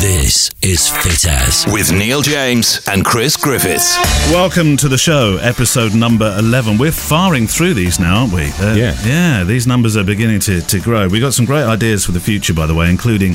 [0.00, 3.96] This is Fit As with Neil James and Chris Griffiths.
[4.30, 6.78] Welcome to the show, episode number 11.
[6.78, 8.44] We're firing through these now, aren't we?
[8.60, 8.96] Uh, Yeah.
[9.04, 11.08] Yeah, these numbers are beginning to, to grow.
[11.08, 13.34] We've got some great ideas for the future, by the way, including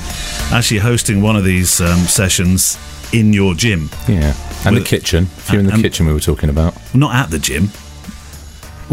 [0.52, 2.78] actually hosting one of these um, sessions
[3.12, 3.90] in your gym.
[4.08, 4.34] Yeah,
[4.66, 5.26] and Well, the kitchen.
[5.38, 7.72] If you're in the kitchen, we were talking about Not at the gym.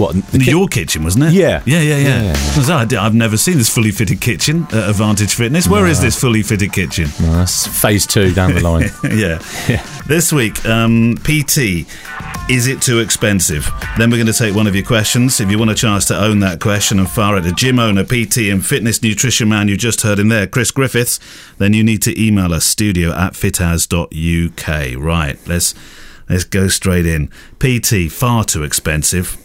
[0.01, 0.17] What?
[0.35, 1.33] Your kitchen, wasn't it?
[1.33, 1.63] Yeah.
[1.67, 2.23] Yeah, yeah, yeah.
[2.23, 2.33] Yeah.
[2.33, 5.69] Because I I've never seen this fully fitted kitchen at Advantage Fitness.
[5.69, 7.09] Where is this fully fitted kitchen?
[7.21, 8.91] No, that's phase two down the line.
[9.05, 9.43] yeah.
[9.69, 9.87] Yeah.
[10.07, 11.87] This week, um, PT.
[12.49, 13.71] Is it too expensive?
[13.97, 15.41] Then we're going to take one of your questions.
[15.41, 18.03] If you want a chance to own that question and fire at a gym owner,
[18.03, 21.21] PT, and fitness nutrition man you just heard him there, Chris Griffiths,
[21.59, 24.67] then you need to email us studio at fitas.uk.
[24.99, 25.75] Right, let's
[26.29, 27.29] let's go straight in.
[27.61, 29.37] PT, far too expensive.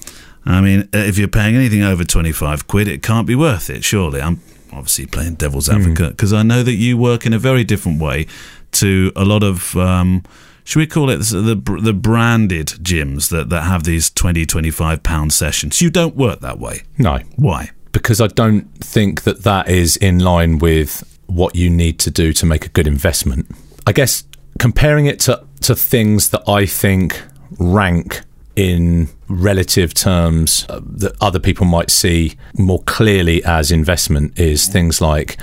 [0.45, 3.84] I mean, uh, if you're paying anything over 25 quid, it can't be worth it,
[3.84, 4.22] surely.
[4.22, 4.41] I'm
[4.72, 8.27] obviously playing devil's advocate because I know that you work in a very different way
[8.73, 10.23] to a lot of, um,
[10.63, 15.02] should we call it the, the, the branded gyms that, that have these 20, 25
[15.02, 15.81] pound sessions.
[15.81, 16.84] You don't work that way.
[16.97, 17.72] No, Why?
[17.95, 22.34] because I don't think that that is in line with what you need to do
[22.34, 23.47] to make a good investment.
[23.88, 24.25] I guess
[24.59, 27.23] comparing it to to things that I think
[27.58, 28.25] rank
[28.56, 35.02] in relative terms uh, that other people might see more clearly as investment is things
[35.02, 35.38] like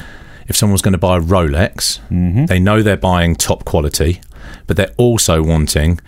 [0.49, 2.01] if someone's going to buy a Rolex,
[2.47, 4.21] they know they're buying top quality,
[4.67, 6.01] but they're also wanting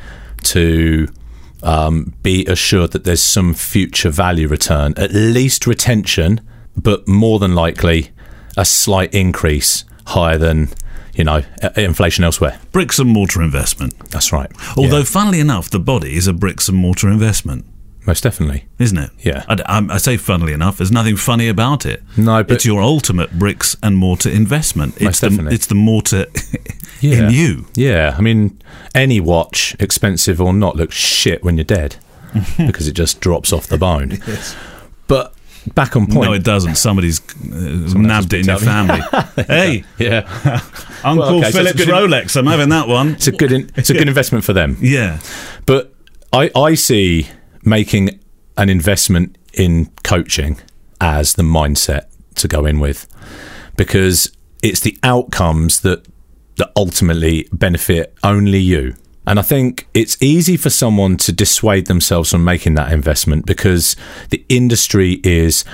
[0.44, 1.08] to
[1.62, 6.40] um, be assured that there's some future value return, at least retention,
[6.76, 8.10] but more than likely
[8.56, 10.68] a slight increase higher than
[11.16, 12.58] you know uh, inflation elsewhere.
[12.72, 13.98] Bricks and mortar investment.
[14.10, 14.50] That's right.
[14.76, 17.64] Although, Yeah, funnily enough, the body is a bricks and mortar investment,
[18.06, 18.66] most definitely.
[18.78, 19.10] isn't it?
[19.20, 19.44] Yeah.
[19.48, 22.02] I, I- I say funnily enough, there's nothing funny about it.
[22.16, 24.94] No, but- it's your ultimate bricks and mortar investment.
[24.96, 25.54] It's Most the, definitely.
[25.54, 26.26] it's the mortar
[27.00, 27.28] Yeah.
[27.28, 27.66] in you.
[27.74, 28.60] Yeah, I mean,
[28.94, 31.96] any watch, expensive or not, looks shit when you're dead
[32.56, 34.10] because it just drops off the bone.
[34.26, 34.56] yes.
[35.06, 35.34] But
[35.74, 36.26] back on point.
[36.28, 36.76] No, it doesn't.
[36.76, 39.00] Somebody's uh, nabbed it in your family.
[39.46, 40.28] hey, yeah,
[41.04, 42.36] Uncle Well, okay, Philip's good- Rolex.
[42.36, 43.10] I'm having that one.
[43.14, 44.76] it's a good in, it's a good investment for them.
[44.80, 45.20] Yeah.
[45.66, 45.94] But
[46.32, 47.28] I, I see
[47.62, 48.20] making
[48.56, 50.60] an investment in coaching
[51.00, 53.06] as the mindset to go in with
[53.76, 54.30] because
[54.62, 56.06] it's the outcomes that
[56.56, 58.94] that ultimately benefit only you.
[59.26, 63.96] And I think it's easy for someone to dissuade themselves from making that investment because
[64.30, 65.64] the industry is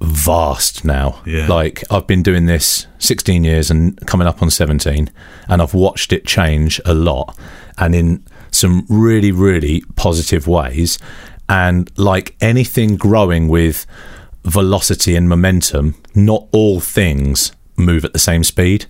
[0.00, 1.20] vast now.
[1.26, 1.46] Yeah.
[1.46, 5.10] Like I've been doing this 16 years and coming up on 17
[5.48, 7.36] and I've watched it change a lot
[7.78, 10.98] and in some really really positive ways
[11.48, 13.86] and like anything growing with
[14.44, 18.86] velocity and momentum not all things move at the same speed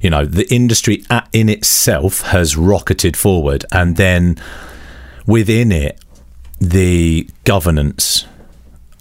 [0.00, 4.36] you know the industry at, in itself has rocketed forward and then
[5.26, 6.00] within it
[6.60, 8.24] the governance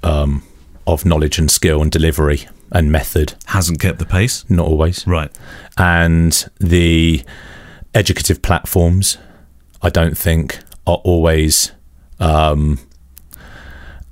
[0.04, 0.44] um,
[0.86, 4.44] of knowledge and skill and delivery and method Hasn't kept the pace.
[4.50, 5.32] not always Right.
[5.78, 7.24] and the
[7.94, 9.18] educative platforms
[9.82, 11.72] i don't think are always
[12.20, 12.80] um,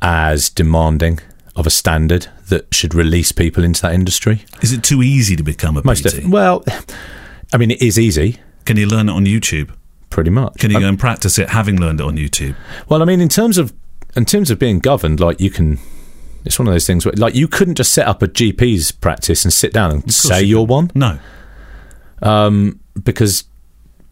[0.01, 1.19] as demanding
[1.55, 5.43] of a standard that should release people into that industry Is it too easy to
[5.43, 6.25] become a most PT?
[6.27, 6.63] well
[7.53, 9.69] i mean it is easy Can you learn it on YouTube?
[10.09, 12.55] pretty much Can you Um, go and practice it having learned it on YouTube?
[12.89, 13.73] Well, I mean, in terms of
[14.15, 15.77] in terms of being governed, like you can,
[16.45, 19.43] it's one of those things where like you couldn't just set up a GP's practice
[19.43, 21.19] and sit down and say you you're one No.
[23.03, 23.43] because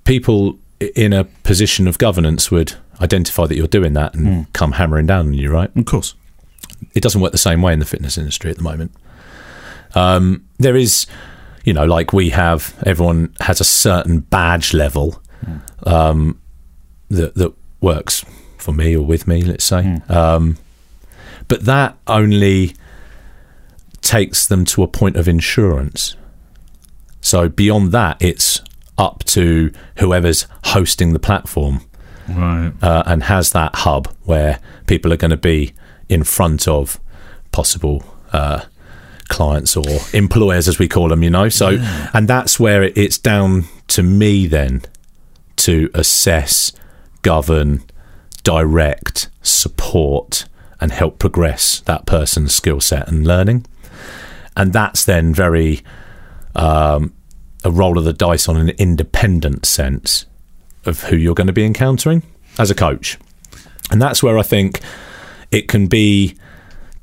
[0.04, 0.60] people
[0.96, 5.28] in a position of governance would identify that you're doing that and come hammering down
[5.28, 5.72] on you, right?
[5.76, 6.16] Of course.
[6.94, 8.92] It doesn't work the same way in the fitness industry at the moment.
[9.96, 11.06] Um, there is,
[11.64, 15.22] you know, like we have, everyone has a certain badge level
[15.86, 16.40] um,
[17.10, 18.26] that that works
[18.58, 20.00] for me or with me, let's say.
[20.10, 20.58] Um,
[21.48, 22.76] but that only
[24.02, 26.16] takes them to a point of insurance.
[27.22, 28.62] So beyond that, it's
[28.98, 31.82] up to whoever's hosting the platform
[32.30, 32.72] Right.
[32.82, 35.74] uh, and has that hub where people are going to be
[36.14, 37.00] in front of
[37.52, 38.62] possible uh,
[39.28, 41.50] clients or employers, as we call them, you know.
[41.50, 41.78] So,
[42.14, 44.82] and that's where it, it's down to me then
[45.58, 46.72] to assess,
[47.22, 47.84] govern,
[48.44, 50.46] direct, support,
[50.80, 53.66] and help progress that person's skill set and learning.
[54.56, 55.82] And that's then very
[56.56, 57.14] um,
[57.64, 60.26] a roll of the dice on an independent sense
[60.86, 62.24] of who you're going to be encountering
[62.60, 63.18] as a coach.
[63.90, 64.82] And that's where I think
[65.54, 66.36] it can be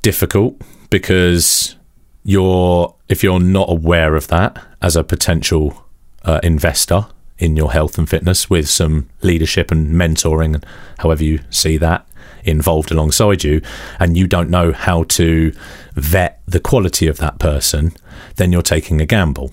[0.01, 1.75] difficult because
[2.23, 5.85] you're if you're not aware of that as a potential
[6.23, 7.07] uh, investor
[7.37, 10.65] in your health and fitness with some leadership and mentoring, and
[10.99, 12.07] however you see that
[12.43, 13.61] involved alongside you,
[13.99, 15.51] and you don't know how to
[15.95, 17.91] vet the quality of that person,
[18.35, 19.51] then you're taking a gamble.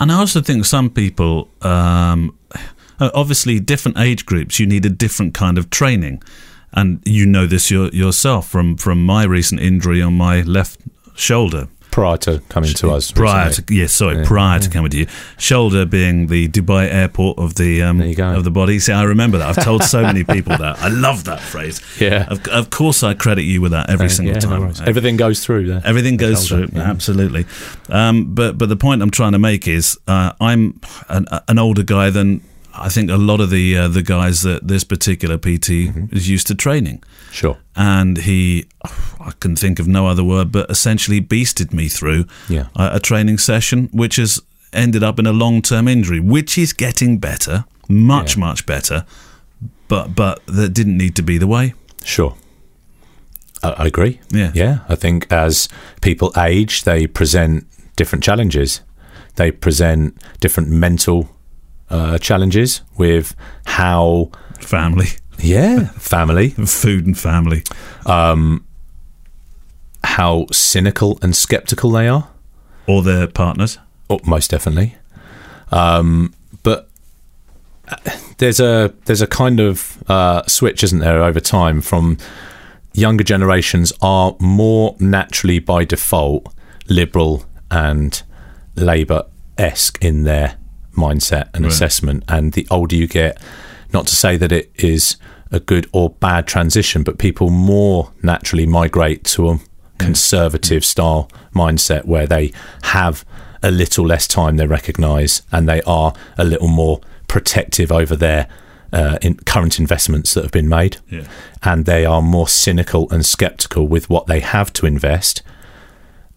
[0.00, 2.36] And I also think some people, um,
[3.00, 6.20] obviously, different age groups, you need a different kind of training.
[6.76, 10.80] And you know this your, yourself from, from my recent injury on my left
[11.14, 11.68] shoulder.
[11.92, 13.76] Prior to coming to us, prior recently.
[13.76, 14.24] to yes, sorry, Yeah.
[14.26, 15.06] prior to coming to you,
[15.38, 18.34] shoulder being the Dubai airport of the um, There you go.
[18.34, 18.80] of the body.
[18.80, 19.56] See, I remember that.
[19.56, 20.80] I've told so many people that.
[20.82, 21.80] I love that phrase.
[22.00, 22.26] Yeah.
[22.28, 24.60] of, of course I credit you with that every single Yeah, time.
[24.62, 24.80] worries.
[24.80, 25.82] Everything goes through there.
[25.84, 26.90] Everything goes Shoulder, through, yeah.
[26.90, 27.46] absolutely.
[27.88, 31.84] Um, but but the point I'm trying to make is, uh, I'm an, an older
[31.84, 32.40] guy than
[32.76, 36.16] I think a lot of the uh, the guys that this particular PT Mm-hmm.
[36.16, 37.56] is used to training, Sure.
[37.76, 38.66] and he,
[39.20, 42.66] I can think of no other word, but essentially beasted me through Yeah.
[42.76, 44.40] a, a training session, which has
[44.72, 48.40] ended up in a long term injury, which is getting better, much Yeah.
[48.46, 49.04] much better,
[49.88, 51.74] but but that didn't need to be the way.
[52.04, 52.34] Sure.
[53.62, 54.20] I, I agree.
[54.30, 54.50] Yeah.
[54.54, 54.78] Yeah.
[54.88, 55.68] I think as
[56.00, 57.66] people age, they present
[57.96, 58.80] different challenges.
[59.36, 61.28] They present different mental
[61.90, 63.34] uh, challenges with
[63.66, 65.08] how, Family,
[65.38, 67.62] yeah, family, food, and family.
[68.06, 68.64] um,
[70.02, 72.28] how cynical and skeptical they are.
[72.86, 73.78] Or their partners.
[74.10, 74.96] Oh, most definitely.
[75.72, 76.88] Um, but
[77.88, 77.96] uh,
[78.38, 82.18] there's a there's a kind of uh, switch, isn't there, over time from
[82.92, 86.46] younger generations are more naturally by default
[86.88, 88.22] liberal and
[88.76, 89.24] Labour
[89.58, 90.56] esque in their
[90.96, 91.72] mindset and Right.
[91.72, 93.38] assessment, and the older you get,
[93.92, 95.16] not to say that it is
[95.52, 99.58] a good or bad transition, but people more naturally migrate to a
[99.98, 102.52] conservative style mindset where they
[102.82, 103.24] have
[103.62, 108.46] a little less time they recognise and they are a little more protective over their
[108.92, 111.22] uh, in current investments that have been made Yeah.
[111.62, 115.42] and they are more cynical and skeptical with what they have to invest,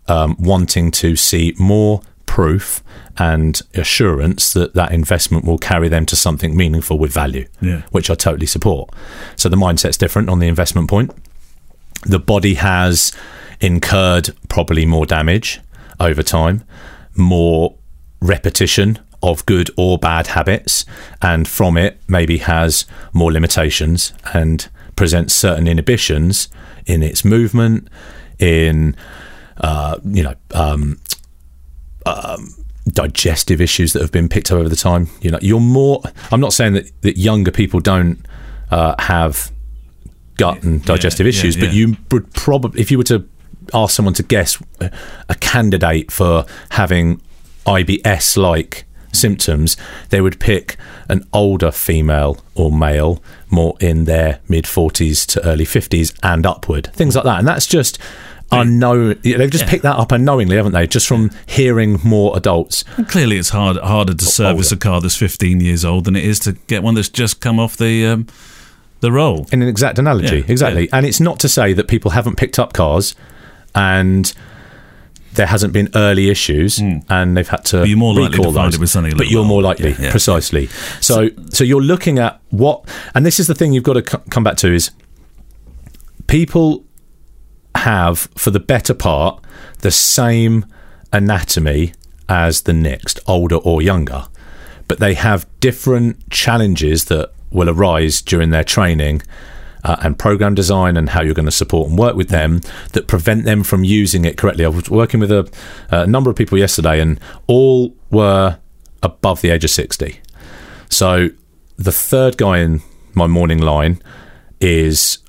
[0.07, 2.83] um, wanting to see more proof
[3.17, 7.81] and assurance that that investment will carry them to something meaningful with value, Yeah.
[7.89, 8.91] which I totally support.
[9.35, 11.11] So the mindset's different on the investment point.
[12.05, 13.11] The body has
[13.59, 15.59] incurred probably more damage
[15.99, 16.63] over time,
[17.15, 17.73] more
[18.21, 20.85] repetition of good or bad habits,
[21.23, 26.49] and from it maybe has more limitations and presents certain inhibitions
[26.85, 27.87] in its movement,
[28.37, 28.95] in
[29.61, 30.99] uh, you know um,
[32.07, 32.53] um,
[32.87, 35.09] digestive issues that have been picked up over the time.
[35.21, 36.01] You know, you're more.
[36.31, 38.25] I'm not saying that that younger people don't
[38.71, 39.51] uh, have
[40.37, 41.71] gut and digestive yeah, issues, but yeah.
[41.71, 43.27] you would probably, if you were to
[43.73, 47.21] ask someone to guess a candidate for having
[47.65, 49.75] IBS like symptoms,
[50.09, 50.77] they would pick
[51.09, 56.87] an older female or male, more in their mid 40s to early 50s and upward,
[56.93, 57.39] things like that.
[57.39, 57.97] And that's just
[58.51, 59.19] unknown.
[59.23, 59.69] They've just Yeah.
[59.69, 60.87] picked that up unknowingly, haven't they?
[60.87, 62.83] Just from hearing more adults.
[62.97, 64.75] And clearly, it's hard, harder to service older.
[64.75, 67.59] a car that's 15 years old than it is to get one that's just come
[67.59, 68.27] off the um,
[69.01, 69.47] the roll.
[69.51, 70.89] in an exact analogy, Yeah, exactly.
[70.93, 73.13] And it's not to say that people haven't picked up cars
[73.75, 74.33] and
[75.33, 77.81] there hasn't been early issues and they've had to.
[77.81, 78.75] But you're more likely to find those.
[78.75, 80.67] it with something but you're more likely Yeah, yeah, precisely
[80.99, 84.17] so so you're looking at what and this is the thing you've got to c-
[84.31, 84.89] come back to is
[86.25, 86.83] people
[87.77, 89.43] have for the better part
[89.79, 90.65] the same
[91.13, 91.93] anatomy
[92.29, 94.27] as the next older or younger
[94.87, 99.21] but they have different challenges that will arise during their training
[99.83, 102.61] uh, and program design and how you're going to support and work with them
[102.93, 104.65] that prevent them from using it correctly.
[104.65, 105.49] I was working with a,
[105.89, 108.57] a number of people yesterday, and all were
[109.03, 110.19] above the age of 60.
[110.89, 111.29] So
[111.77, 112.81] the third guy in
[113.13, 114.01] my morning line
[114.59, 115.19] is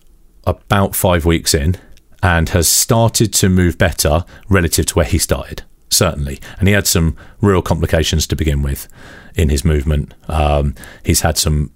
[0.45, 1.77] about five weeks in
[2.23, 6.41] and has started to move better relative to where he started, certainly.
[6.59, 8.89] And he had some real complications to begin with
[9.35, 10.15] in his movement.
[10.29, 11.73] Um, he's had some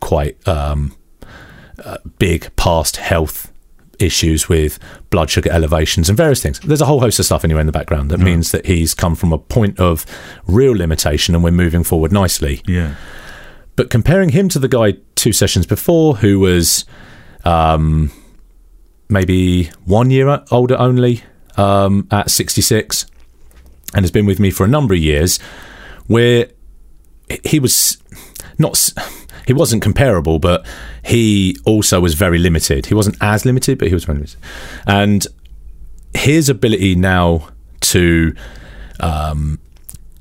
[0.00, 0.96] quite um,
[1.84, 3.52] uh, big past health
[3.98, 4.78] issues with
[5.10, 6.60] blood sugar elevations and various things.
[6.60, 9.14] There's a whole host of stuff anyway in the background that means that he's come
[9.14, 10.04] from a point of
[10.46, 12.60] real limitation and we're moving forward nicely.
[12.66, 12.94] Yeah.
[13.74, 16.84] But comparing him to the guy two sessions before, who was
[17.44, 18.10] um,
[19.08, 21.22] maybe one year older only
[21.56, 23.06] um, at 66
[23.94, 25.38] and has been with me for a number of years,
[26.06, 26.48] where
[27.44, 27.98] he was
[28.58, 28.92] not
[29.46, 30.66] he wasn't comparable, but
[31.04, 32.86] he also was very limited.
[32.86, 34.40] He wasn't as limited, but he was very limited.
[34.86, 35.26] And
[36.14, 37.48] his ability now
[37.80, 38.34] to
[39.00, 39.60] um,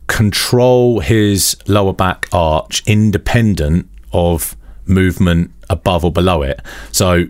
[0.08, 6.62] control his lower back arch independent of movement above or below it.
[6.92, 7.25] So,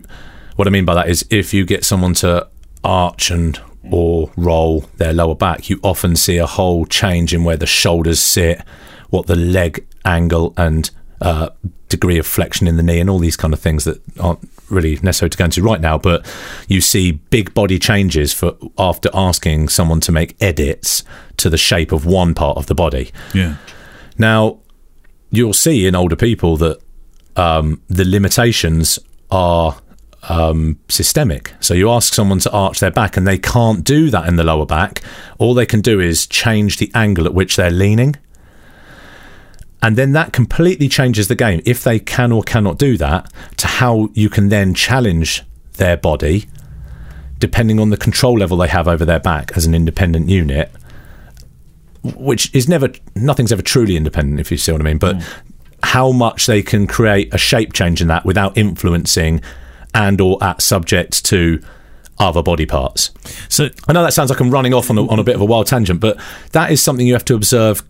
[0.56, 2.48] what I mean by that is if you get someone to
[2.82, 3.60] arch and
[3.90, 8.20] or roll their lower back, you often see a whole change in where the shoulders
[8.20, 8.60] sit,
[9.10, 11.50] what the leg angle and uh,
[11.88, 14.98] degree of flexion in the knee, and all these kind of things that aren't really
[15.02, 15.96] necessary to go into right now.
[15.98, 16.26] But
[16.68, 21.04] you see big body changes for after asking someone to make edits
[21.38, 23.12] to the shape of one part of the body.
[23.32, 23.56] Yeah.
[24.18, 24.58] Now,
[25.30, 26.80] you'll see in older people that
[27.36, 28.98] um, the limitations
[29.30, 29.76] are
[30.28, 31.54] um, systemic.
[31.60, 34.44] So you ask someone to arch their back, and they can't do that in the
[34.44, 35.02] lower back.
[35.38, 38.16] All they can do is change the angle at which they're leaning.
[39.82, 43.66] And then that completely changes the game if they can or cannot do that to
[43.66, 45.42] how you can then challenge
[45.74, 46.48] their body
[47.38, 50.70] depending on the control level they have over their back as an independent unit
[52.02, 55.22] which is never nothing's ever truly independent if you see what I mean but
[55.82, 59.42] how much they can create a shape change in that without influencing
[59.96, 61.60] and or at subject to
[62.18, 63.10] other body parts
[63.48, 65.40] So I know that sounds like I'm running off on a, on a bit of
[65.40, 66.18] a wild tangent, but
[66.52, 67.82] that is something you have to observe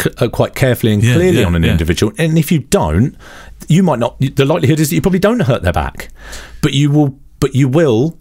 [0.00, 1.70] c- uh, quite carefully and Yeah, clearly yeah, on an yeah.
[1.72, 2.12] individual.
[2.18, 3.14] And if you don't,
[3.68, 4.18] you might not.
[4.20, 6.08] The likelihood is that you probably don't hurt their back,
[6.62, 7.18] but you will.
[7.40, 8.18] But you will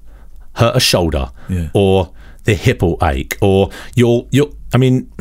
[0.56, 1.32] hurt a shoulder,
[1.74, 2.12] or
[2.48, 4.28] the hip will ache, or you'll.
[4.32, 4.56] You'll.
[4.74, 5.12] I mean.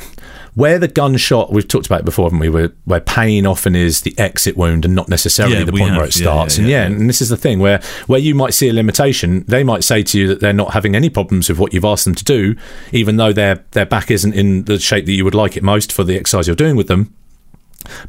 [0.54, 2.48] Where the gunshot, we've talked about it before, haven't we?
[2.48, 6.06] Where, where pain often is the exit wound and not necessarily Yeah, the point where
[6.06, 6.56] it starts.
[6.56, 6.96] yeah, and yeah, yeah, yeah.
[6.96, 10.02] and this is the thing where where you might see a limitation, they might say
[10.02, 12.56] to you that they're not having any problems with what you've asked them to do,
[12.90, 15.92] even though their their back isn't in the shape that you would like it most
[15.92, 17.12] for the exercise you're doing with them.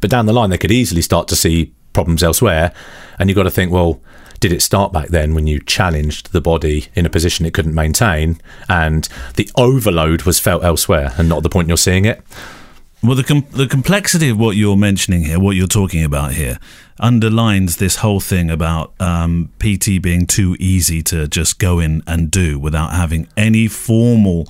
[0.00, 2.72] But down the line, they could easily start to see problems elsewhere,
[3.18, 4.00] and you've got to think, well,
[4.40, 7.74] did it start back then when you challenged the body in a position it couldn't
[7.74, 12.22] maintain, and the overload was felt elsewhere, and not the point you're seeing it?
[13.02, 16.58] Well, the com- the complexity of what you're mentioning here, what you're talking about here,
[16.98, 22.28] underlines this whole thing about um, PT being too easy to just go in and
[22.30, 24.48] do without having any formal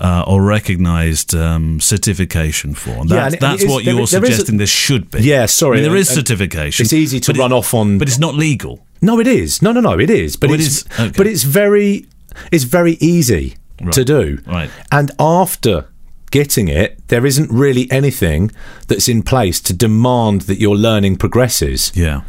[0.00, 2.90] uh, or recognised um, certification for.
[2.90, 5.10] And Yeah, that's and that's it is- what you're there is a- suggesting there should
[5.10, 5.22] be.
[5.22, 6.84] Yeah, sorry, I mean, there is certification.
[6.84, 8.84] it's easy to run off on- but it's not legal.
[9.02, 9.62] No, it is.
[9.62, 10.36] No, no, no, it is.
[10.36, 10.84] But Oh, it it's is?
[10.98, 11.12] Okay.
[11.16, 12.06] but it's very
[12.52, 13.54] it's very easy
[13.92, 14.38] to do.
[14.46, 14.70] Right.
[14.92, 15.86] And after
[16.30, 18.50] getting it, there isn't really anything
[18.88, 21.90] that's in place to demand that your learning progresses.
[21.94, 22.20] Yeah.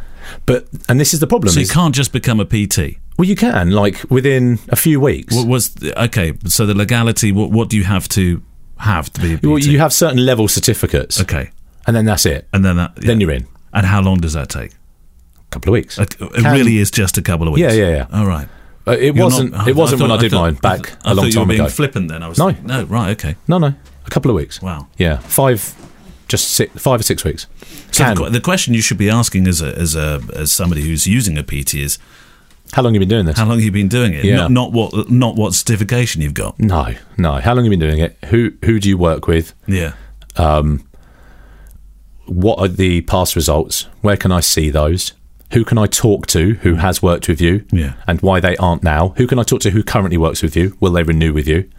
[0.45, 1.53] But and this is the problem.
[1.53, 2.97] So you can't just become a PT.
[3.17, 5.35] Well, you can like within a few weeks.
[5.35, 6.33] What was okay?
[6.45, 7.31] So the legality.
[7.31, 8.41] What what do you have to
[8.77, 11.51] have to be a Well, you have certain level certificates, okay,
[11.85, 12.47] and then that's it.
[12.53, 13.45] and then that, Then you're in.
[13.73, 14.71] And how long does that take?
[14.71, 15.97] A couple of weeks.
[15.99, 17.61] It, Can- really is just a couple of weeks.
[17.73, 18.19] Yeah, yeah, yeah.
[18.19, 18.47] All right.
[18.87, 19.51] Uh, it wasn't.
[19.51, 21.33] not- it wasn't when I did thought- mine I back th- I a long thought
[21.33, 21.69] you were time being ago.
[21.69, 22.23] flippant then.
[22.23, 22.49] I was No.
[22.63, 23.35] no right okay.
[23.47, 23.67] no, no,
[24.05, 24.61] a couple of weeks.
[24.61, 24.87] Wow.
[24.97, 25.75] Yeah, five,
[26.27, 27.45] just six, five or six weeks.
[27.91, 31.05] So the, the question you should be asking as a as a as somebody who's
[31.05, 31.99] using a PT is
[32.73, 33.37] How long have you been doing this?
[33.37, 34.23] how long have you been doing it?
[34.23, 34.47] Yeah.
[34.47, 36.59] Not, not what not what certification you've got.
[36.59, 37.33] No, no.
[37.35, 38.17] How long have you been doing it?
[38.25, 39.53] Who who do you work with?
[39.67, 39.93] Yeah.
[40.37, 40.83] Um,
[42.25, 43.87] What are the past results?
[44.01, 45.13] Where can I see those?
[45.53, 47.65] Who can I talk to who has worked with you?
[47.71, 47.93] Yeah.
[48.07, 49.09] And why they aren't now?
[49.17, 50.77] Who can I talk to who currently works with you?
[50.79, 51.69] Will they renew with you?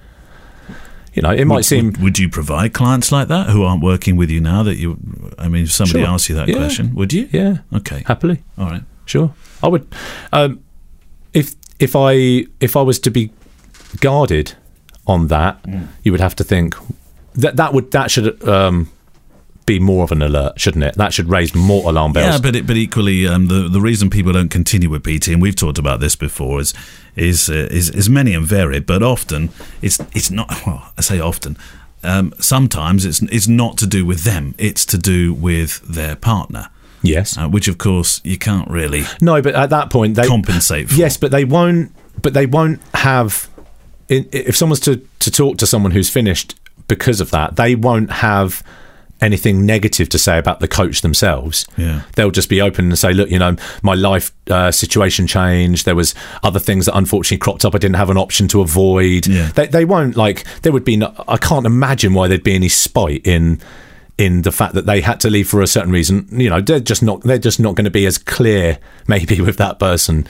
[1.14, 3.82] You know, it might would, seem Would, would you provide clients like that who aren't
[3.82, 4.62] working with you now?
[4.62, 4.98] That you,
[5.38, 6.08] I mean, if somebody Sure.
[6.08, 6.56] asks you that Yeah.
[6.56, 7.28] question, would you?
[7.32, 8.02] yeah, Okay.
[8.06, 8.42] happily.
[8.58, 8.82] All right.
[9.06, 9.32] Sure,
[9.62, 9.86] I would.
[10.32, 10.60] Um,
[11.32, 13.30] if if I if I was to be
[14.00, 14.54] guarded
[15.06, 15.64] on that,
[16.02, 16.76] you would have to think
[17.34, 18.90] that that would that should um,
[19.66, 20.94] be more of an alert, shouldn't it?
[20.96, 22.34] That should raise more alarm bells.
[22.34, 25.42] Yeah, but it, but equally, um, the the reason people don't continue with PT, and
[25.42, 26.74] we've talked about this before, is
[27.16, 28.86] is uh, is, is many and varied.
[28.86, 30.50] But often, it's it's not.
[30.66, 31.56] Well, I say often.
[32.04, 34.54] Um, sometimes it's it's not to do with them.
[34.58, 36.68] It's to do with their partner,
[37.02, 40.88] yes, uh, which of course you can't really no, but at that point they compensate
[40.88, 40.94] for.
[40.94, 41.92] Yes, but they won't.
[42.20, 43.48] But they won't have.
[44.08, 46.54] If someone's to to talk to someone who's finished
[46.88, 48.62] because of that, they won't have
[49.22, 51.64] anything negative to say about the coach themselves.
[51.78, 52.02] Yeah.
[52.16, 55.86] They'll just be open and say, "Look, you know, my life uh, situation changed.
[55.86, 57.74] There was other things that unfortunately cropped up.
[57.74, 59.50] I didn't have an option to avoid." Yeah.
[59.54, 60.44] They they won't like.
[60.62, 60.96] There would be.
[60.96, 63.60] No, I can't imagine why there'd be any spite in
[64.18, 66.28] in the fact that they had to leave for a certain reason.
[66.30, 67.22] You know, they're just not.
[67.22, 70.26] They're just not going to be as clear, maybe, with that person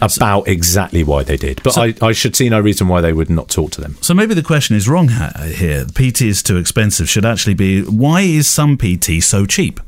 [0.00, 1.62] about exactly why they did.
[1.62, 3.96] But I, I should see no reason why they would not talk to them.
[4.00, 5.86] So maybe the question is wrong here.
[5.86, 7.08] PT is too expensive.
[7.08, 9.80] Should actually be why is some PT so cheap?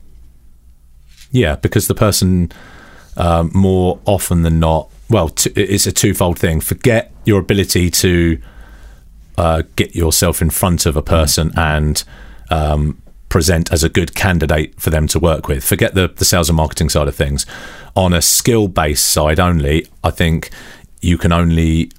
[1.30, 2.50] Yeah, because the person
[3.16, 6.60] um, more often than not, well, t- it's a twofold thing.
[6.60, 8.40] Forget your ability to
[9.38, 12.02] uh, get yourself in front of a person and
[12.50, 15.64] um, present as a good candidate for them to work with.
[15.64, 17.46] Forget the, the sales and marketing side of things.
[17.96, 20.50] On a skill based side only, I think
[21.00, 21.90] you can only.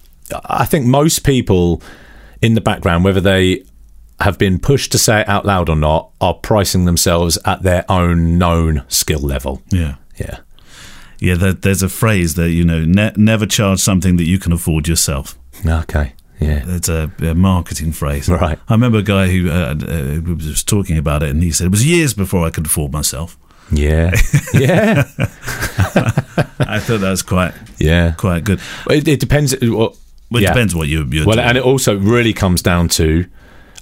[0.45, 1.81] I think most people
[2.41, 3.63] in the background, whether they
[4.19, 7.83] have been pushed to say it out loud or not, are pricing themselves at their
[7.89, 9.63] own known skill level.
[9.71, 9.95] Yeah.
[10.17, 10.39] Yeah.
[11.19, 14.51] Yeah, there, there's a phrase that, you know, ne- never charge something that you can
[14.51, 15.37] afford yourself.
[15.65, 16.13] Okay.
[16.41, 16.63] Yeah.
[16.65, 18.27] It's a, a marketing phrase.
[18.27, 18.57] Right.
[18.67, 21.71] I remember a guy who uh, uh, was talking about it, and he said it
[21.71, 23.37] was years before I could afford myself.
[23.71, 24.11] Yeah.
[24.53, 25.03] Yeah.
[26.59, 28.11] I thought that was quite yeah.
[28.17, 28.59] quite good.
[28.89, 29.55] It, it depends.
[29.61, 29.95] Well,
[30.29, 30.53] Well, it yeah.
[30.53, 31.47] depends what you, you're Well, doing.
[31.47, 33.25] and it also really comes down to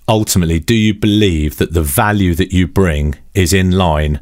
[0.07, 4.19] ultimately, do you believe that the value that you bring is in line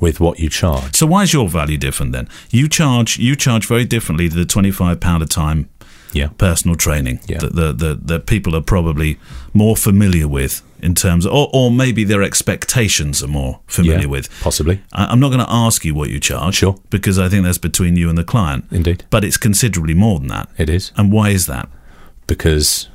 [0.00, 0.94] with what you charge?
[0.96, 2.28] so why is your value different then?
[2.50, 5.68] You charge you charge very differently to the twenty five pound a time
[6.12, 6.28] Yeah.
[6.38, 7.38] personal training Yeah.
[7.38, 9.18] that the, the that people are probably
[9.52, 14.06] more familiar with in terms of, or, or maybe their expectations are more familiar Yeah,
[14.06, 14.28] with.
[14.42, 14.80] possibly.
[14.92, 16.76] I- I'm not going to ask you what you charge, Sure.
[16.90, 18.64] because I think that's between you and the client.
[18.70, 19.04] Indeed.
[19.10, 20.48] but it's considerably more than that.
[20.58, 21.68] It is And why is that?
[22.26, 22.88] because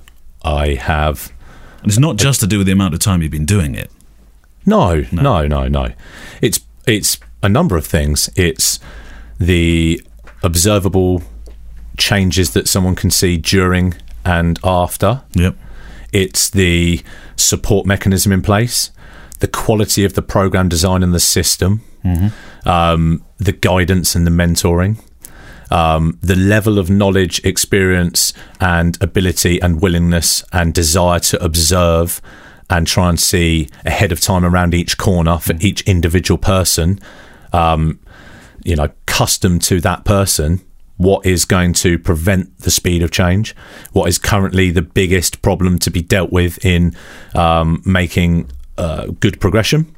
[0.44, 1.32] I have
[1.82, 3.90] And it's not just to do with the amount of time you've been doing it.
[4.66, 5.88] No, no, no, no.
[6.42, 8.30] It's it's a number of things.
[8.36, 8.80] It's
[9.40, 10.02] the
[10.44, 11.24] observable
[12.02, 13.94] changes that someone can see during
[14.26, 15.22] and after.
[15.34, 15.56] Yep.
[16.12, 17.02] It's the
[17.36, 18.92] support mechanism in place,
[19.40, 21.82] the quality of the program design and the system,
[22.66, 24.98] um, the guidance and the mentoring,
[25.70, 32.20] um, the level of knowledge, experience, and ability, and willingness and desire to observe
[32.70, 37.00] and try and see ahead of time around each corner for each individual person.
[37.54, 38.00] Um,
[38.64, 40.62] you know, custom to that person.
[41.02, 43.56] What is going to prevent the speed of change?
[43.92, 46.96] What is currently the biggest problem to be dealt with in
[47.34, 49.94] um, making uh, good progression?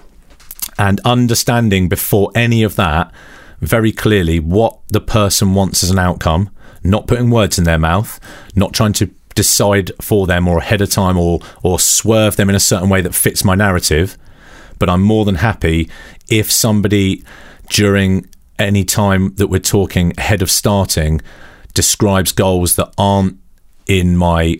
[0.77, 3.11] and understanding before any of that
[3.61, 6.49] very clearly what the person wants as an outcome,
[6.83, 8.19] not putting words in their mouth,
[8.55, 12.55] not trying to decide for them or ahead of time or or swerve them in
[12.55, 14.17] a certain way that fits my narrative.
[14.79, 15.89] But I'm more than happy
[16.29, 17.23] if somebody
[17.69, 18.27] during
[18.59, 21.21] any time that we're talking ahead of starting
[21.73, 23.39] describes goals that aren't
[23.87, 24.59] in my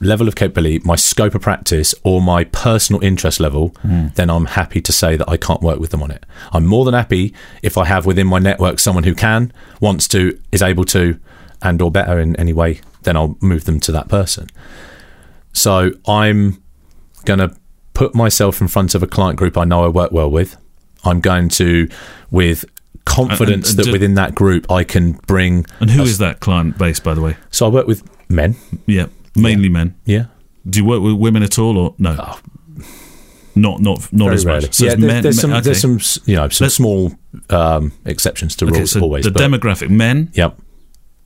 [0.00, 4.08] level of capability, my scope of practice, or my personal interest level, hmm.
[4.14, 6.24] then I'm happy to say that I can't work with them on it.
[6.52, 10.38] I'm more than happy if I have within my network someone who can, wants to,
[10.52, 11.18] is able to,
[11.62, 14.48] and or better in any way, then I'll move them to that person.
[15.52, 16.62] So I'm
[17.24, 17.56] going to
[17.94, 20.56] put myself in front of a client group I know I work well with.
[21.04, 21.88] I'm going to,
[22.30, 22.64] with
[23.06, 25.64] confidence and that ju- within that group I can bring.
[25.80, 27.36] And who is that client base, by the way?
[27.50, 28.56] So I work with men.
[28.86, 29.94] Yeah, mainly men.
[30.04, 30.26] Yeah.
[30.68, 32.36] Do you work with women at all, or no?
[33.58, 34.66] Not, not, not Very as rarely.
[34.66, 34.74] much.
[34.74, 35.60] So yeah, there- men- there's some okay.
[35.62, 37.12] there's some you know some Let's- small
[37.48, 39.24] um, exceptions to Okay, rules so always.
[39.24, 40.58] the but demographic: men, yep,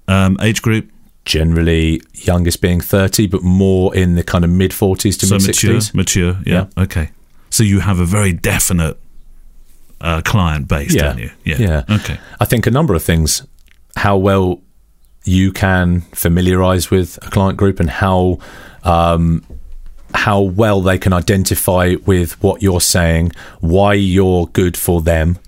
[0.06, 0.90] um, age group,
[1.24, 5.46] generally youngest being thirty, but more in the kind of mid forties to so mid
[5.48, 5.94] mature, sixties.
[5.94, 6.38] mature.
[6.46, 6.66] Yeah.
[6.78, 7.10] Okay.
[7.50, 8.96] So you have a very definite
[10.00, 11.02] uh, client base, Yeah.
[11.02, 11.30] don't you?
[11.44, 11.84] Yeah.
[11.90, 12.18] Okay.
[12.40, 13.46] I think a number of things.
[13.96, 14.60] How well
[15.24, 18.38] you can familiarize with a client group and how
[18.84, 19.44] um,
[20.14, 25.38] how well they can identify with what you're saying, why you're good for them.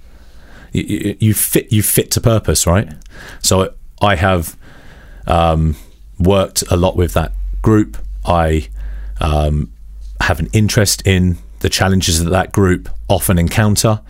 [0.72, 2.92] You, you, you fit you fit to purpose, right?
[3.40, 4.56] So I have
[5.26, 5.76] um,
[6.18, 7.96] worked a lot with that group.
[8.24, 8.68] I
[9.20, 9.72] um,
[10.20, 14.00] have an interest in the challenges that that group often encounter.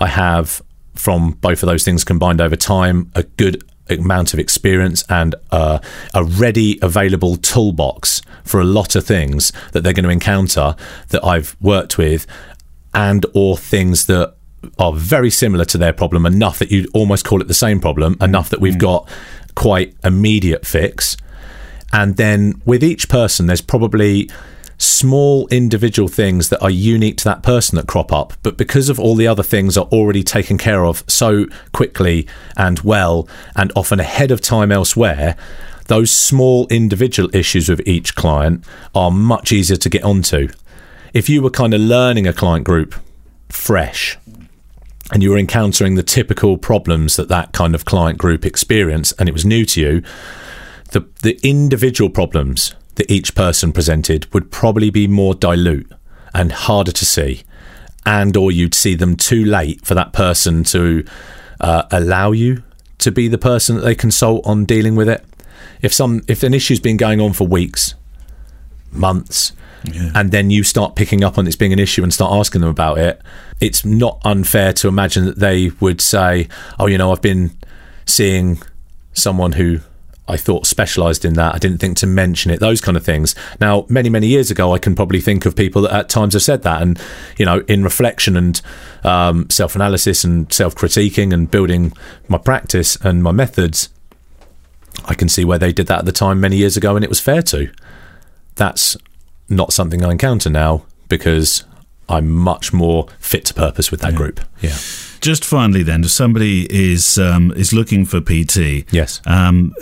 [0.00, 0.62] I have,
[0.94, 5.78] from both of those things combined over time, a good amount of experience and uh,
[6.14, 10.74] a ready available toolbox for a lot of things that they're going to encounter
[11.08, 12.26] that I've worked with
[12.94, 14.34] and or things that
[14.78, 18.16] are very similar to their problem enough that you'd almost call it the same problem
[18.20, 19.08] enough that we've got
[19.54, 21.16] quite immediate fix.
[21.92, 24.30] And then with each person there's probably
[24.78, 28.98] small individual things that are unique to that person that crop up but because of
[28.98, 34.00] all the other things are already taken care of so quickly and well and often
[34.00, 35.36] ahead of time elsewhere
[35.86, 40.48] those small individual issues with each client are much easier to get onto.
[41.12, 42.94] If you were kind of learning a client group
[43.48, 44.18] fresh
[45.12, 49.28] and you were encountering the typical problems that that kind of client group experience and
[49.28, 50.02] it was new to you
[50.92, 55.90] the the individual problems that each person presented would probably be more dilute
[56.32, 57.42] and harder to see
[58.06, 61.04] and or you'd see them too late for that person to
[61.60, 62.62] uh, allow you
[62.98, 65.24] to be the person that they consult on dealing with it
[65.82, 67.94] if some if an issue's been going on for weeks
[68.90, 69.52] months
[70.14, 72.70] and then you start picking up on this being an issue and start asking them
[72.70, 73.20] about it,
[73.60, 77.50] it's not unfair to imagine that they would say, "Oh, you know, I've been
[78.06, 78.62] seeing
[79.12, 79.80] someone who."
[80.26, 81.54] I thought specialised in that.
[81.54, 82.58] I didn't think to mention it.
[82.58, 83.34] Those kind of things.
[83.60, 86.42] Now, many many years ago, I can probably think of people that at times have
[86.42, 86.98] said that, and
[87.36, 88.60] you know, in reflection and
[89.02, 91.92] um, self analysis and self critiquing and building
[92.26, 93.90] my practice and my methods,
[95.04, 97.10] I can see where they did that at the time many years ago, and it
[97.10, 97.70] was fair to.
[98.54, 98.96] That's
[99.48, 101.64] not something I encounter now because
[102.08, 104.40] I'm much more fit to purpose with that group.
[104.60, 104.76] Yeah.
[105.20, 109.22] Just finally, then, if somebody is um, is looking for PT, Yes.
[109.26, 109.74] um,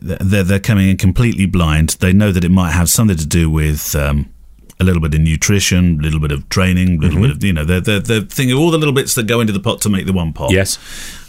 [0.00, 1.90] they're they're coming in completely blind.
[2.00, 4.32] They know that it might have something to do with um,
[4.78, 7.52] a little bit of nutrition, a little bit of training, a little bit of you
[7.52, 9.88] know they're they're thinking of all the little bits that go into the pot to
[9.88, 10.52] make the one pot.
[10.52, 10.76] Yes.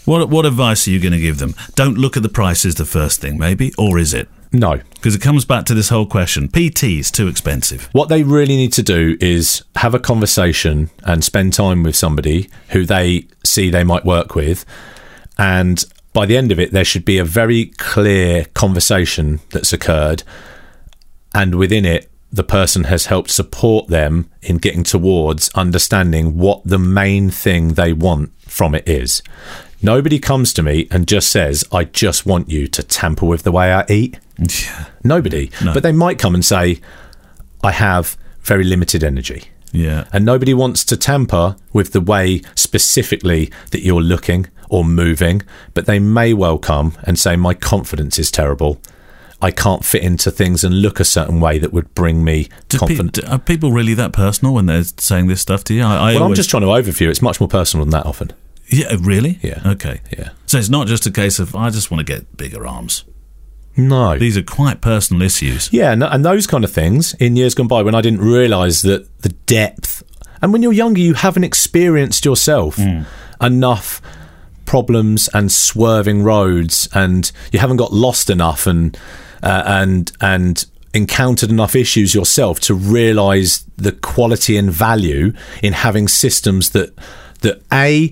[0.06, 1.56] What what advice are you going to give them?
[1.76, 4.30] Don't look at the prices the first thing, maybe, or is it?
[4.52, 4.80] No.
[4.96, 7.90] Because it comes back to this whole question: PT is too expensive.
[7.92, 12.50] What they really need to do is have a conversation and spend time with somebody
[12.70, 14.66] who they see they might work with.
[15.38, 15.84] And
[16.14, 20.24] by the end of it, there should be a very clear conversation that's occurred.
[21.34, 26.80] And within it, the person has helped support them in getting towards understanding what the
[26.80, 29.22] main thing they want from it is.
[29.82, 33.52] Nobody comes to me and just says, I just want you to tamper with the
[33.52, 34.20] way I eat.
[34.38, 34.86] Yeah.
[35.04, 35.52] Nobody.
[35.63, 35.74] No.
[35.74, 36.82] But they might come and say,
[37.63, 39.46] I have very limited energy.
[39.72, 40.06] Yeah.
[40.12, 45.42] And nobody wants to tamper with the way specifically that you're looking or moving,
[45.74, 48.80] but they may well come and say, My confidence is terrible.
[49.42, 52.78] I can't fit into things and look a certain way that would bring me Do
[52.78, 53.20] pe- confidence.
[53.20, 55.82] are people really that personal when they're saying this stuff to you?
[55.84, 57.10] I, I well, I'm just trying to overview.
[57.10, 58.34] It's much more personal than that often.
[58.70, 59.40] Yeah, really?
[59.42, 59.62] Yeah.
[59.66, 60.02] Okay.
[60.16, 60.30] Yeah.
[60.46, 63.04] So it's not just a case of I just want to get bigger arms.
[63.76, 64.18] No.
[64.18, 65.72] These are quite personal issues.
[65.72, 68.82] Yeah, and, and those kind of things in years gone by when I didn't realise
[68.82, 70.04] that the depth,
[70.42, 72.78] and when you're younger, you haven't experienced yourself
[73.42, 74.02] enough
[74.66, 78.98] problems and swerving roads, and you haven't got lost enough and
[79.42, 86.08] uh, and and encountered enough issues yourself to realise the quality and value in having
[86.08, 86.94] systems that
[87.42, 88.12] that a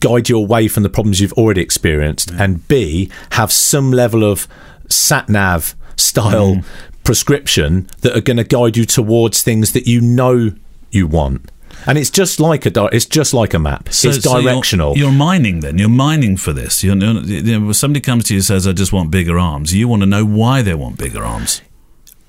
[0.00, 4.48] guide you away from the problems you've already experienced, and B, have some level of
[4.88, 6.64] sat nav style mm.
[7.04, 10.52] prescription that are going to guide you towards things that you know
[10.90, 11.50] you want.
[11.86, 13.92] And it's just like a di- it's just like a map.
[13.92, 14.96] So- it's so you're- directional.
[14.96, 15.78] you're, mining then.
[15.78, 16.84] You're mining for this.
[16.84, 19.74] You're, you're, you know, somebody comes to you and says, I just want bigger arms,
[19.74, 21.60] you want to know why they want bigger arms.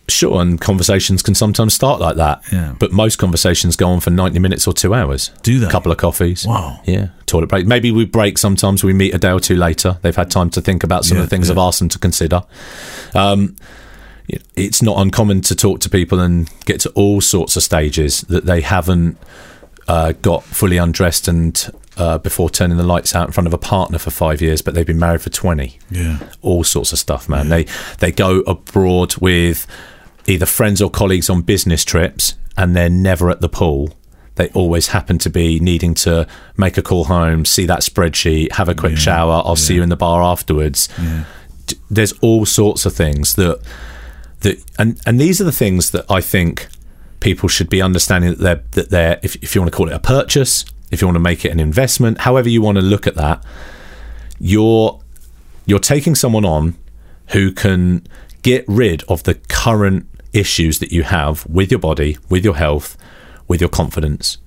[0.07, 2.41] Sure, and conversations can sometimes start like that.
[2.51, 2.75] Yeah.
[2.79, 5.29] But most conversations go on for ninety minutes or two hours.
[5.43, 5.67] Do they?
[5.67, 6.45] A couple of coffees.
[6.45, 6.79] Wow.
[6.85, 7.07] Yeah.
[7.25, 7.65] Toilet break.
[7.65, 8.83] Maybe we break sometimes.
[8.83, 9.97] We meet a day or two later.
[10.01, 11.53] They've had time to think about some Yeah, of the things yeah.
[11.53, 12.43] I've asked them to consider.
[13.13, 13.55] Um,
[14.55, 18.45] it's not uncommon to talk to people and get to all sorts of stages that
[18.45, 19.17] they haven't
[19.87, 23.57] uh, got fully undressed and uh, before turning the lights out in front of a
[23.57, 26.17] partner for five years, but they've been married for twenty Yeah.
[26.41, 27.49] all sorts of stuff, man.
[27.49, 27.65] They
[27.99, 29.65] they go abroad with
[30.27, 33.89] either friends or colleagues on business trips, and they're never at the pool.
[34.35, 38.67] They always happen to be needing to make a call home, see that spreadsheet, have
[38.67, 39.41] a quick Yeah, shower.
[39.45, 40.89] I'll see you in the bar afterwards.
[41.67, 43.59] D- There's all sorts of things that
[44.41, 46.67] that and and these are the things that I think
[47.21, 49.93] people should be understanding that they're that they're if, if you want to call it
[49.93, 53.07] a purchase, if you want to make it an investment, however you want to look
[53.07, 53.41] at that,
[54.39, 54.99] you're
[55.65, 56.75] you're taking someone on
[57.29, 58.05] who can
[58.43, 62.97] get rid of the current issues that you have with your body, with your health,
[63.47, 64.37] with your confidence,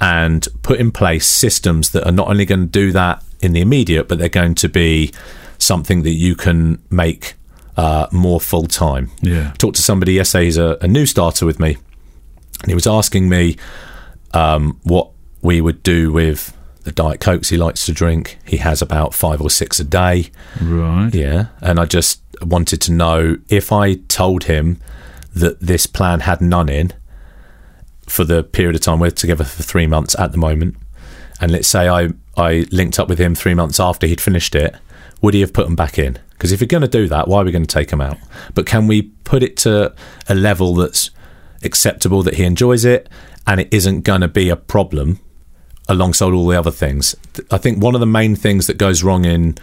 [0.00, 3.60] and put in place systems that are not only going to do that in the
[3.60, 5.12] immediate, but they're going to be
[5.58, 7.34] something that you can make
[7.76, 9.10] uh, more full time.
[9.20, 9.52] Yeah.
[9.58, 11.76] Talked to somebody yesterday, he's a, a new starter with me,
[12.60, 13.56] and he was asking me
[14.34, 18.38] um, what we would do with the Diet Cokes he likes to drink.
[18.44, 20.30] He has about five or six a day.
[20.60, 21.10] Right.
[21.14, 21.46] Yeah.
[21.60, 24.80] And I just wanted to know if I told him
[25.34, 26.92] that this plan had none in
[28.06, 30.76] for the period of time we're together for three months at the moment,
[31.40, 34.74] and let's say I, I linked up with him three months after he'd finished it,
[35.20, 36.18] would he have put them back in?
[36.30, 38.18] Because if you're going to do that, why are we going to take them out?
[38.54, 39.94] But can we put it to
[40.28, 41.10] a level that's
[41.62, 43.08] acceptable that he enjoys it
[43.46, 45.20] and it isn't going to be a problem
[45.88, 47.14] alongside all the other things?
[47.52, 49.56] I think one of the main things that goes wrong in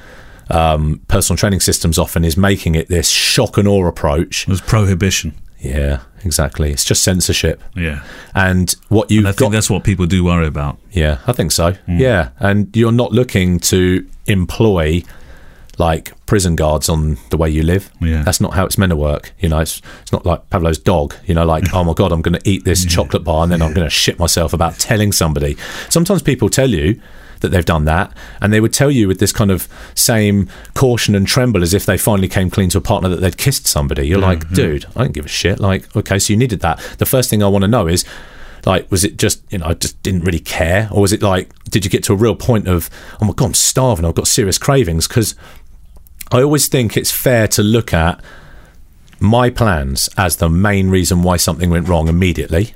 [0.49, 4.45] um, personal training systems often is making it this shock and awe approach.
[4.45, 5.33] There's prohibition.
[5.59, 6.71] Yeah, exactly.
[6.71, 7.61] It's just censorship.
[7.75, 8.03] Yeah.
[8.33, 10.77] And what And I got, think that's what people do worry about.
[10.91, 11.73] yeah, I think so.
[11.87, 11.99] Mm.
[11.99, 15.03] Yeah, and you're not looking to employ
[15.77, 17.89] like prison guards on the way you live.
[18.01, 18.21] Yeah.
[18.23, 19.33] That's not how it's meant to work.
[19.39, 21.15] You know, it's it's not like Pavlov's dog.
[21.25, 23.61] You know, like oh my god, I'm going to eat this chocolate bar and then
[23.61, 25.55] I'm going to shit myself about telling somebody.
[25.89, 27.01] Sometimes people tell you
[27.41, 31.15] that they've done that, and they would tell you with this kind of same caution
[31.15, 34.07] and tremble as if they finally came clean to a partner that they'd kissed somebody.
[34.07, 34.55] You're like, mm-hmm.
[34.55, 35.59] dude, I don't give a shit.
[35.59, 36.79] Like, okay, so you needed that.
[36.97, 38.05] The first thing I want to know is
[38.65, 41.51] like was it just you know i just didn't really care or was it like
[41.65, 42.89] did you get to a real point of
[43.21, 45.35] oh my god i'm starving i've got serious cravings because
[46.31, 48.21] i always think it's fair to look at
[49.19, 52.73] my plans as the main reason why something went wrong immediately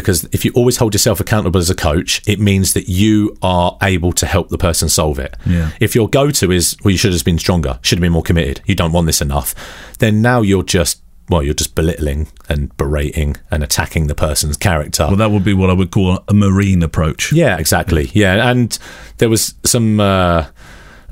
[0.00, 3.76] because if you always hold yourself accountable as a coach, it means that you are
[3.82, 5.36] able to help the person solve it.
[5.46, 5.70] Yeah.
[5.80, 8.22] If your go to is, well, you should have been stronger, should have been more
[8.22, 9.54] committed, you don't want this enough,
[9.98, 15.06] then now you're just, well, you're just belittling and berating and attacking the person's character.
[15.06, 17.32] Well, that would be what I would call a marine approach.
[17.32, 18.10] Yeah, exactly.
[18.12, 18.76] Yeah, and
[19.18, 20.46] there was some uh,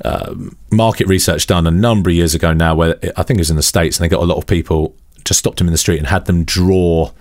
[0.03, 0.35] uh,
[0.71, 3.55] market research done a number of years ago now, where I think it was in
[3.55, 5.99] the states, and they got a lot of people just stopped them in the street
[5.99, 7.11] and had them draw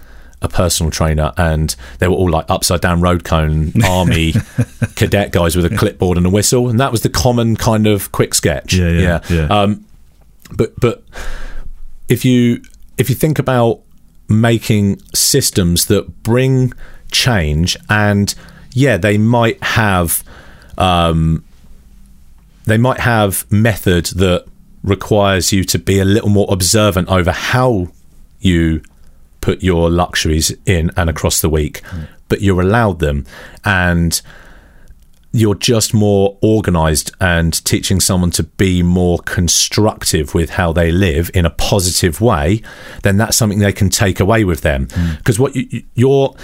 [0.42, 4.34] a personal trainer, and they were all like upside down road cone army
[4.94, 8.12] cadet guys with a clipboard and a whistle, and that was the common kind of
[8.12, 8.74] quick sketch.
[8.74, 9.46] Yeah, yeah, yeah.
[9.46, 9.84] Um,
[10.56, 11.02] but but
[12.08, 12.62] if you
[12.96, 13.80] if you think about
[14.28, 16.72] making systems that bring
[17.10, 18.34] change and
[18.72, 20.22] yeah they might have
[20.76, 21.44] um,
[22.66, 24.44] they might have method that
[24.84, 27.88] requires you to be a little more observant over how
[28.40, 28.80] you
[29.40, 32.08] put your luxuries in and across the week mm.
[32.28, 33.24] but you're allowed them.
[33.64, 34.20] And
[35.30, 41.30] you're just more organized and teaching someone to be more constructive with how they live
[41.34, 42.62] in a positive way
[43.02, 44.86] then that's something they can take away with them.
[44.86, 45.18] Mm.
[45.18, 46.34] Because what you, you- you're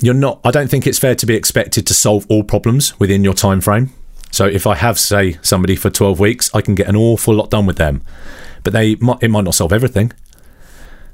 [0.00, 3.22] you're not i don't think it's fair to be expected to solve all problems within
[3.22, 3.90] your time frame
[4.32, 7.50] so if i have say somebody for 12 weeks i can get an awful lot
[7.50, 8.02] done with them.
[8.64, 10.12] But they might, it might not solve everything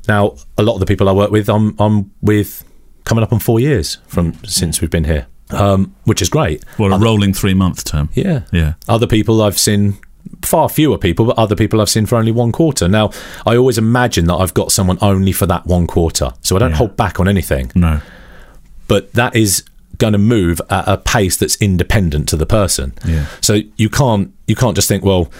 [0.08, 2.64] now a lot of the people i work with i'm i'm with
[3.04, 6.92] coming up on 4 years from since we've been here um, which is great Well,
[6.92, 8.08] a rolling three month term.
[8.14, 8.42] yeah.
[8.52, 8.74] Yeah.
[8.88, 9.98] Other people I've seen
[10.42, 12.86] far fewer people, but other people I've seen for only one quarter.
[12.86, 13.10] Now,
[13.44, 16.30] I always imagine that I've got someone only for that one quarter.
[16.42, 16.76] So I don't Yeah.
[16.76, 17.72] hold back on anything.
[17.74, 18.00] No.
[18.86, 19.64] But that is
[19.98, 22.92] going to move at a pace that's independent to the person.
[23.04, 23.26] Yeah.
[23.40, 25.32] So you can't you can't just think, well,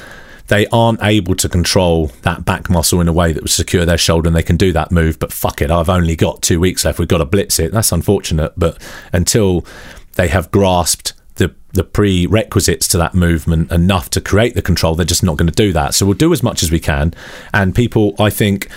[0.51, 3.97] they aren't able to control that back muscle in a way that would secure their
[3.97, 6.85] shoulder and they can do that move, but fuck it, I've only got two weeks
[6.85, 6.99] left.
[6.99, 7.71] We've got to blitz it.
[7.71, 8.53] That's unfortunate.
[8.57, 8.83] But
[9.13, 9.65] until
[10.15, 15.07] they have grasped the the prerequisites to that movement enough to create the control, they're
[15.07, 15.95] just not going to do that.
[15.95, 17.15] So we'll do as much as we can.
[17.55, 18.69] And people I think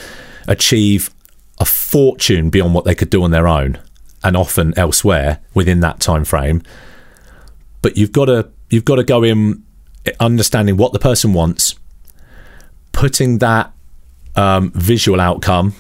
[0.48, 1.10] achieve
[1.60, 3.80] a fortune beyond what they could do on their own
[4.24, 6.62] and often elsewhere within that time frame
[7.84, 9.64] but you've got to you've got to go in
[10.20, 11.76] understanding what the person wants
[12.92, 13.72] putting that
[14.36, 15.74] um, visual outcome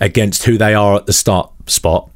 [0.00, 2.10] against who they are at the start spot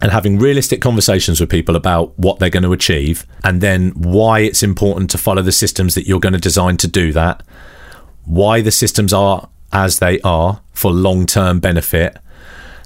[0.00, 4.40] and having realistic conversations with people about what they're going to achieve and then why
[4.40, 7.42] it's important to follow the systems that you're going to design to do that
[8.24, 12.18] why the systems are as they are for long-term benefit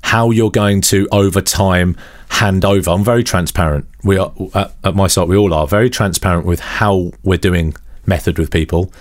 [0.02, 1.96] how you're going to over time
[2.30, 2.90] hand over.
[2.90, 3.86] I'm very transparent.
[4.04, 5.28] We are at, at my site.
[5.28, 7.74] We all are very transparent with how we're doing
[8.08, 8.92] method with people.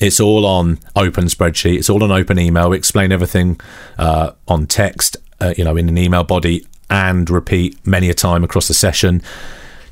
[0.00, 1.78] It's all on open spreadsheet.
[1.78, 2.70] It's all on open email.
[2.70, 3.60] We explain everything
[3.98, 8.42] uh, on text, uh, you know, in an email body, and repeat many a time
[8.42, 9.22] across the session.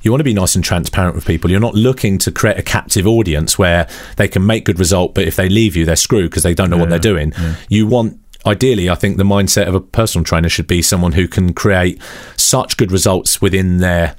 [0.03, 1.51] You want to be nice and transparent with people.
[1.51, 5.25] You're not looking to create a captive audience where they can make good result, but
[5.25, 7.33] if they leave you, they're screwed because they don't know what they're doing.
[7.69, 11.29] You want ideally, I think the mindset of a personal trainer should be someone who
[11.29, 12.01] can create
[12.37, 14.17] such good results within their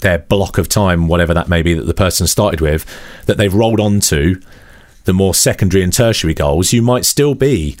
[0.00, 2.84] their block of time, whatever that may be that the person started with,
[3.26, 4.40] that they've rolled on to
[5.04, 6.72] the more secondary and tertiary goals.
[6.72, 7.76] You might still be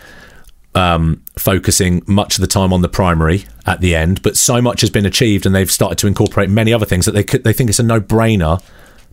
[0.74, 4.80] um, focusing much of the time on the primary at the end, but so much
[4.80, 7.52] has been achieved, and they've started to incorporate many other things that they could, they
[7.52, 8.62] think it's a no brainer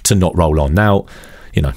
[0.03, 0.73] to not roll on.
[0.73, 1.05] Now,
[1.53, 1.73] you know,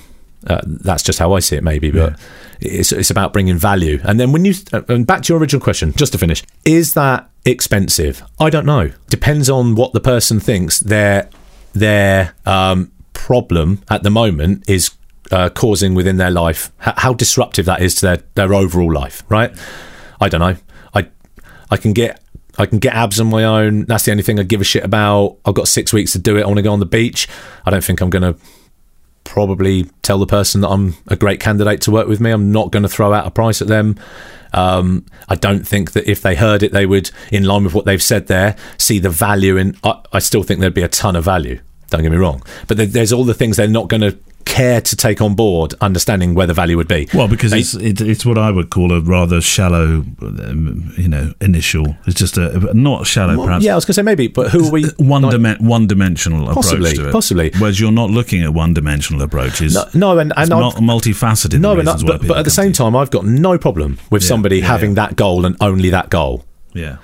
[0.47, 2.19] uh, that's just how I see it, maybe, but
[2.61, 4.01] it's it's about bringing value.
[4.05, 6.95] And then when you uh, and back to your original question, just to finish, is
[6.95, 8.23] that expensive?
[8.39, 8.93] I don't know.
[9.09, 11.29] Depends on what the person thinks their
[11.73, 14.91] their um, problem at the moment is
[15.31, 16.73] uh, causing within their life.
[16.87, 19.53] H- how disruptive that is to their their overall life, right?
[20.21, 20.57] I don't know.
[20.95, 21.09] I
[21.71, 22.23] I can get.
[22.61, 23.85] I can get abs on my own.
[23.85, 25.37] That's the only thing I give a shit about.
[25.45, 26.43] I've got six weeks to do it.
[26.43, 27.29] I want to go on the beach.
[27.65, 28.37] I don't think I'm going to
[29.23, 32.33] probably tell the person that I'm a great candidate to work with me.
[32.33, 33.97] I'm not going to throw out a price at them.
[34.53, 37.85] Um, I don't think that if they heard it, they would, in line with what
[37.85, 39.77] they've said there, see the value in.
[39.85, 41.61] I, I still think there'd be a ton of value.
[41.91, 44.97] Don't get me wrong, but there's all the things they're not going to care to
[44.97, 47.07] take on board understanding where the value would be.
[47.15, 51.07] Well, because They- it's it, it's what I would call a rather shallow, um, you
[51.09, 51.97] know, initial.
[52.07, 53.65] It's just a not shallow, perhaps.
[53.65, 54.85] yeah, I was going to say maybe, but who are we?
[54.99, 57.13] One like- dimen- one dimensional Possibly, approach to it.
[57.13, 57.51] possibly.
[57.59, 59.75] Whereas you're not looking at one dimensional approaches.
[59.75, 61.61] No, no, and, and mul- multifaceted.
[61.61, 64.29] no, and I- but, but at the same time, I've got no problem with Yeah,
[64.29, 65.07] somebody yeah, having yeah.
[65.07, 66.45] that goal and only that goal.
[66.75, 66.97] yeah,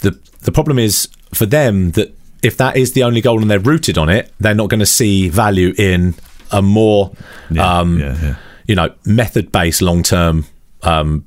[0.00, 3.58] the the problem is for them that if that is the only goal and they're
[3.58, 6.14] rooted on it, they're not going to see value in
[6.50, 7.12] a more,
[7.50, 8.34] Yeah, um, yeah, yeah.
[8.66, 10.46] you know, method based long term
[10.82, 11.24] um,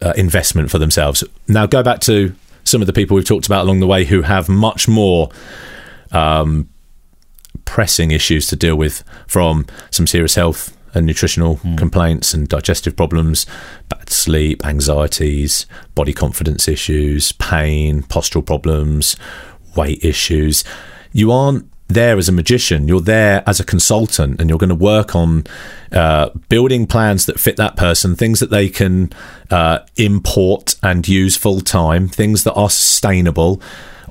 [0.00, 1.24] uh, investment for themselves.
[1.48, 4.22] Now, go back to some of the people we've talked about along the way who
[4.22, 5.30] have much more
[6.12, 6.68] um,
[7.64, 13.46] pressing issues to deal with from some serious health and nutritional complaints and digestive problems,
[13.88, 19.16] bad sleep, anxieties, body confidence issues, pain, postural problems,
[19.74, 20.64] weight issues.
[21.12, 24.74] You aren't there as a magician, you're there as a consultant and you're going to
[24.74, 25.44] work on
[25.92, 29.10] uh, building plans that fit that person, things that they can
[29.50, 33.60] uh, import and use full time, things that are sustainable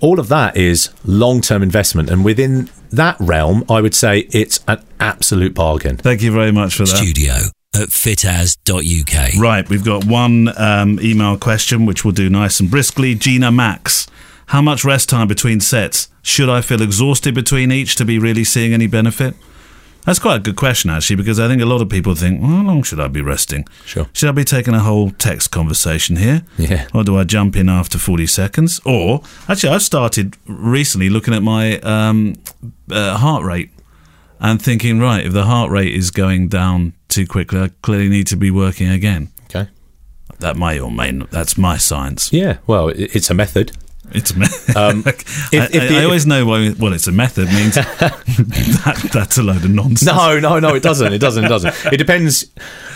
[0.02, 2.10] all of that is long term investment.
[2.10, 5.98] And within that realm, I would say it's an absolute bargain.
[5.98, 6.98] Thank you very much for that.
[6.98, 7.36] Studio
[7.74, 9.34] at fitas.uk.
[9.40, 13.16] Right, we've got one um, email question which we'll do nice and briskly.
[13.16, 14.08] Gina Max,
[14.52, 16.10] how much rest time between sets?
[16.22, 19.34] Should I feel exhausted between each to be really seeing any benefit?
[20.06, 22.52] That's quite a good question, actually, because I think a lot of people think, well,
[22.52, 23.66] how long should I be resting?
[23.86, 24.10] Sure.
[24.12, 26.44] Should I be taking a whole text conversation here?
[26.58, 26.88] Yeah.
[26.94, 28.82] Or do I jump in after 40 seconds?
[28.84, 32.36] Or, actually, I've started recently looking at my um,
[32.92, 33.70] uh, heart rate
[34.42, 38.28] and thinking, right, if the heart rate is going down too quickly, I clearly need
[38.28, 39.30] to be working again.
[39.46, 39.70] Okay.
[40.40, 41.32] That may or may not.
[41.32, 42.34] That's my science.
[42.34, 43.78] Yeah, well, it's a method.
[44.14, 44.46] It's a me-
[44.76, 46.74] Um, I, if- if I- the- I always know why.
[46.78, 50.04] Well, it's a method means that, that's a load of nonsense.
[50.04, 51.14] No, no, no, it doesn't.
[51.14, 51.46] It doesn't.
[51.46, 51.76] It doesn't.
[51.94, 52.46] It depends.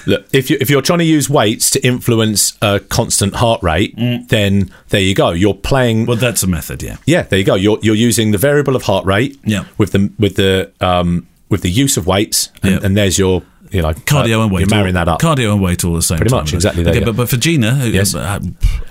[0.05, 3.95] Look, if you if you're trying to use weights to influence a constant heart rate,
[4.29, 5.31] then there you go.
[5.31, 6.05] You're playing.
[6.05, 6.83] Well, that's a method.
[6.83, 6.97] Yeah.
[7.05, 7.55] yeah, there you go.
[7.55, 9.39] You're you're using the variable of heart rate.
[9.43, 9.65] Yeah.
[9.77, 12.79] With the with the um with the use of weights, and, Yeah.
[12.83, 14.61] and there's your you know Cardio uh, and weight.
[14.61, 15.21] You're marrying all, that up.
[15.21, 16.17] Cardio and weight all the same.
[16.17, 16.57] Pretty time, much, it?
[16.57, 17.05] exactly there, Okay, yeah.
[17.05, 18.13] but, but for Gina, who- Yes.
[18.15, 18.39] uh,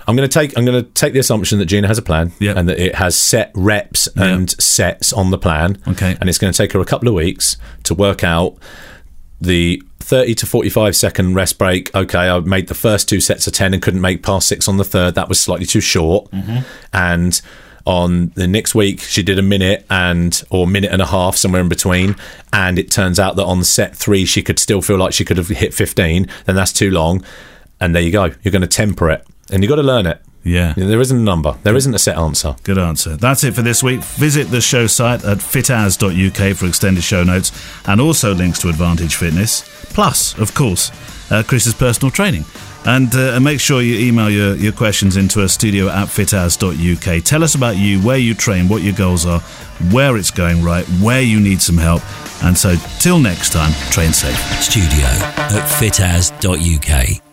[0.07, 2.31] I'm going to take I'm going to take the assumption that Gina has a plan
[2.39, 2.53] Yeah.
[2.55, 5.77] and that it has set reps and sets on the plan.
[5.87, 6.15] Okay.
[6.19, 8.55] And it's going to take her a couple of weeks to work out
[9.41, 11.93] the 30 to 45 second rest break.
[11.95, 14.77] Okay, I made the first two sets of 10 and couldn't make past 6 on
[14.77, 15.15] the third.
[15.15, 16.29] That was slightly too short.
[16.31, 16.59] Mm-hmm.
[16.93, 17.41] And
[17.87, 21.61] on the next week she did a minute and or minute and a half somewhere
[21.61, 22.15] in between
[22.51, 25.37] and it turns out that on set 3 she could still feel like she could
[25.37, 27.23] have hit 15 then that's too long
[27.79, 30.21] and there you go you're going to temper it and you've got to learn it
[30.45, 30.73] yeah.
[30.77, 31.57] there isn't a number.
[31.63, 32.55] There isn't a set answer.
[32.63, 33.17] Good answer.
[33.17, 34.01] That's it for this week.
[34.01, 37.51] Visit the show site at fitas.uk for extended show notes
[37.87, 39.63] and also links to Advantage Fitness.
[39.93, 40.91] Plus, of course,
[41.31, 42.45] uh, Chris's personal training.
[42.85, 47.23] And, uh, and make sure you email your, your questions into us, studio at fitas.uk.
[47.23, 49.39] Tell us about you, where you train, what your goals are,
[49.89, 52.03] where it's going right, where you need some help.
[52.43, 54.37] And so, till next time, train safe.
[54.61, 57.24] Studio at fitas.uk.